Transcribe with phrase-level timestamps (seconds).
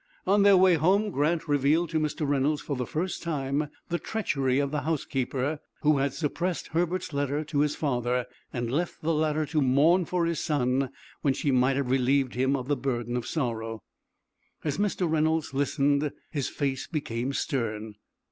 [0.25, 2.27] On their way home Grant revealed to Mr.
[2.27, 7.43] Reynolds for the first time the treachery of the housekeeper, who had suppressed Herbert's letter
[7.43, 10.89] to his father, and left the latter to mourn for his son
[11.21, 13.83] when she might have relieved him of the burden of sorrow.
[14.63, 15.07] As Mr.
[15.07, 17.93] Reynolds listened, his face became stern.